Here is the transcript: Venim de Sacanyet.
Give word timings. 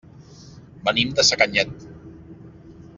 Venim 0.87 1.11
de 1.21 1.27
Sacanyet. 1.29 1.85